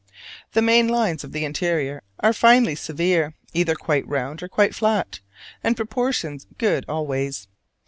[0.53, 5.19] The main lines of the interior are finely severe, either quite round or quite flat,
[5.63, 7.47] and proportions good always.